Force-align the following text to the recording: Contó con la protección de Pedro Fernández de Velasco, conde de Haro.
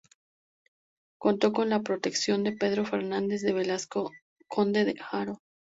Contó 1.19 1.53
con 1.53 1.69
la 1.69 1.83
protección 1.83 2.43
de 2.43 2.53
Pedro 2.53 2.85
Fernández 2.87 3.43
de 3.43 3.53
Velasco, 3.53 4.09
conde 4.47 4.83
de 4.83 4.95
Haro. 5.11 5.37